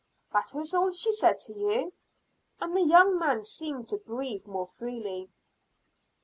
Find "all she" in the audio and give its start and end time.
0.73-1.11